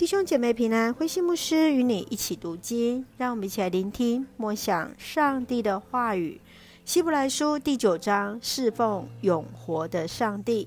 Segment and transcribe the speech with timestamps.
[0.00, 6.40] 弟兄姐妹平安，慧馨牧师与你一起读经，让我们一起来聆听默想上帝的话语。
[6.86, 10.66] 希伯来书第九章，侍奉永活的上帝。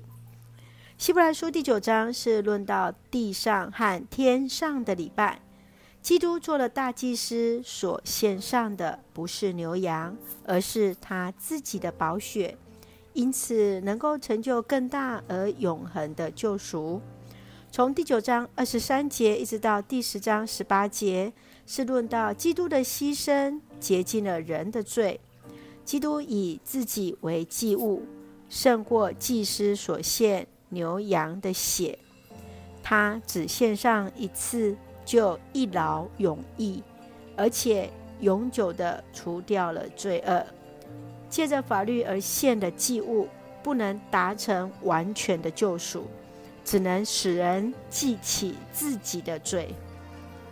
[0.96, 5.40] 希伯来书第九章是论到地上和天上的礼拜。
[6.00, 10.16] 基督做了大祭司，所献上的不是牛羊，
[10.46, 12.56] 而是他自己的宝血，
[13.14, 17.02] 因此能够成就更大而永恒的救赎。
[17.74, 21.32] 从第九章二十三节一直到第十章十八节，
[21.66, 25.18] 是论到基督的牺牲洁净了人的罪。
[25.84, 28.04] 基督以自己为祭物，
[28.48, 31.98] 胜过祭司所献牛羊的血。
[32.80, 36.80] 他只献上一次，就一劳永逸，
[37.36, 40.46] 而且永久地除掉了罪恶。
[41.28, 43.26] 借着法律而献的祭物，
[43.64, 46.06] 不能达成完全的救赎。
[46.64, 49.74] 只能使人记起自己的罪。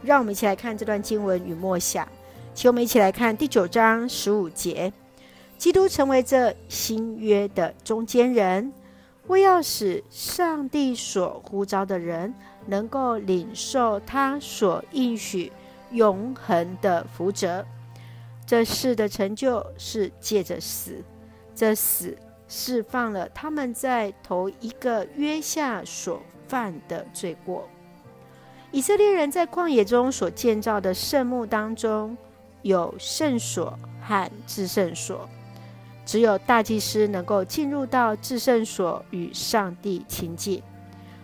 [0.02, 2.06] 让我们一起来看这段经文与默想。
[2.54, 4.92] 请我们一起来看第九章十五节：
[5.56, 8.72] 基督成为这新约的中间人，
[9.28, 12.34] 为要使上帝所呼召的人
[12.66, 15.50] 能够领受他所应许
[15.92, 17.64] 永恒的福泽。
[18.44, 21.02] 这事的成就是借着死，
[21.54, 22.18] 这死。
[22.54, 27.66] 释放了他们在头一个约下所犯的罪过。
[28.70, 32.14] 以色列人在旷野中所建造的圣幕当中，
[32.60, 35.26] 有圣所和至圣所，
[36.04, 40.62] 只有大祭司能够进入到至圣所与上帝亲近，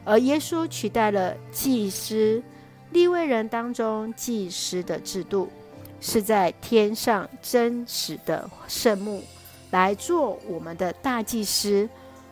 [0.06, 2.42] 而耶稣取代了祭司
[2.92, 5.50] 立位人当中祭司的制度，
[6.00, 9.22] 是在天上真实的圣幕。
[9.70, 11.88] 来做我们的大祭司，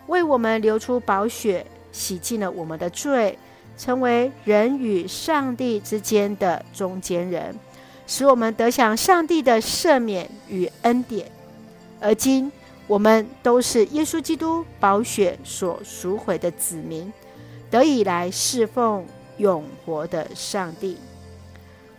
[0.07, 3.39] 为我们流出宝血，洗净了我们的罪，
[3.77, 7.59] 成为人与上帝之间的中间人，
[8.07, 11.31] 使我们得享上帝的赦免与恩典。
[12.01, 12.51] 而今
[12.87, 17.13] 我们都是耶稣基督宝血所赎回的子民，
[17.71, 19.05] 得以来侍奉
[19.39, 20.97] 永活的上帝。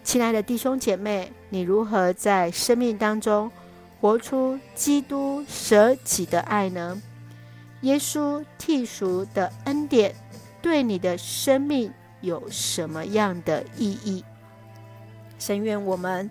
[0.04, 3.52] 亲爱的弟兄姐妹，你如何在生命当中
[4.00, 7.02] 活出基督舍己的爱呢？
[7.82, 10.16] 耶稣替赎的恩典
[10.62, 11.92] 对你的生命
[12.22, 14.24] 有什么样的意义？
[15.40, 16.30] 深愿我们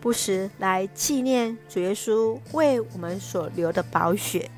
[0.00, 4.50] 不时来纪念主耶稣为我们所流的宝血，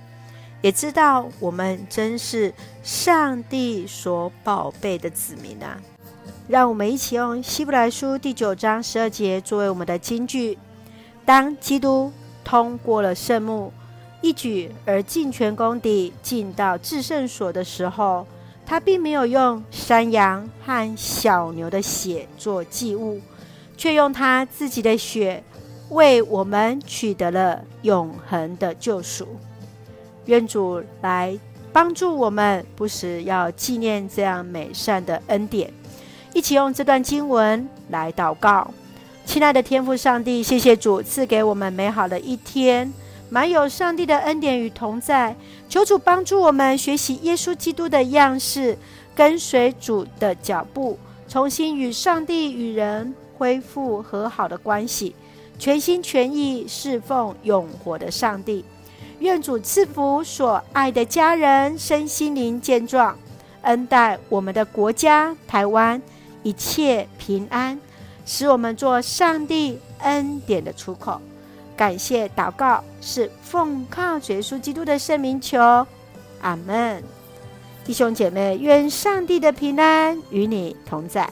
[0.61, 2.53] 也知道我们真是
[2.83, 5.81] 上帝所宝贝的子民啊！
[6.49, 10.59] 让我们一起用希伯来书第九章十二节作为我们的金句：
[11.25, 12.13] 当基督。
[12.45, 13.73] 通过了圣幕，
[14.21, 18.27] 一举而尽全功地进到至圣所的时候，
[18.65, 23.21] 他并没有用山羊和小牛的血做祭物，
[23.77, 25.43] 却用他自己的血
[25.91, 29.27] 为我们取得了永恒的救赎。
[30.27, 31.37] 愿主来
[31.73, 35.73] 帮助我们，不时要纪念这样美善的恩典，
[36.33, 38.71] 一起用这段经文来祷告。
[39.25, 42.93] 亲爱的天父上帝，谢谢主赐给我们美好的一天，
[43.31, 45.35] 满有上帝的恩典与同在。
[45.69, 48.77] 求主帮助我们学习耶稣基督的样式，
[49.15, 55.15] 跟随主的脚步，重新与上帝与人恢复和好的关系，
[55.59, 58.65] 全心全意侍奉永活的上帝。
[59.21, 63.17] 愿主赐福所爱的家人身心灵健壮，
[63.63, 66.03] 恩待我们的国家台湾
[66.43, 67.81] 一切平安。
[68.25, 71.21] 使我们做上帝恩典的出口，
[71.77, 75.59] 感谢祷告是奉靠耶稣基督的圣名求，
[76.41, 77.03] 阿门。
[77.85, 81.29] 弟兄姐妹，愿上帝的平安与你同在，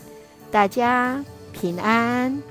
[0.50, 2.42] 大家平安。